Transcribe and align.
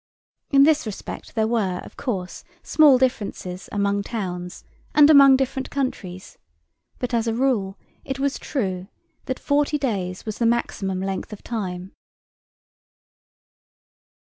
In 0.49 0.63
this 0.63 0.87
respect, 0.87 1.35
there 1.35 1.45
were, 1.45 1.77
of 1.85 1.95
course, 1.95 2.43
small 2.63 2.97
differences 2.97 3.69
among 3.71 3.97
different 4.01 4.19
towns 4.23 4.63
and 4.95 5.11
among 5.11 5.37
different 5.37 5.69
countries, 5.69 6.39
but 6.97 7.13
as 7.13 7.27
a 7.27 7.35
rule 7.35 7.77
it 8.03 8.17
was 8.17 8.39
true 8.39 8.87
that 9.25 9.37
forty 9.37 9.77
days 9.77 10.25
was 10.25 10.39
the 10.39 10.47
maximum 10.47 11.01
length 11.01 11.31
of 11.31 11.43
time. 11.43 11.91